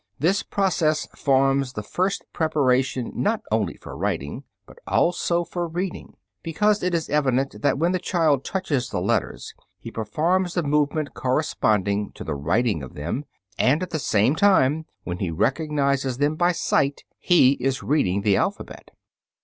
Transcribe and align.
This 0.17 0.41
process 0.41 1.05
forms 1.15 1.73
the 1.73 1.83
first 1.83 2.25
preparation, 2.33 3.11
not 3.13 3.43
only 3.51 3.75
for 3.77 3.95
writing, 3.95 4.45
but 4.65 4.77
also 4.87 5.43
for 5.43 5.67
reading, 5.67 6.15
because 6.41 6.81
it 6.81 6.95
is 6.95 7.07
evident 7.07 7.61
that 7.61 7.77
when 7.77 7.91
the 7.91 7.99
child 7.99 8.43
touches 8.43 8.89
the 8.89 8.99
letters 8.99 9.53
he 9.77 9.91
performs 9.91 10.55
the 10.55 10.63
movement 10.63 11.13
corresponding 11.13 12.11
to 12.13 12.23
the 12.23 12.33
writing 12.33 12.81
of 12.81 12.95
them, 12.95 13.25
and, 13.59 13.83
at 13.83 13.91
the 13.91 13.99
same 13.99 14.35
time, 14.35 14.87
when 15.03 15.19
he 15.19 15.29
recognizes 15.29 16.17
them 16.17 16.35
by 16.35 16.51
sight 16.51 17.03
he 17.19 17.51
is 17.63 17.83
reading 17.83 18.21
the 18.23 18.35
alphabet. 18.35 18.89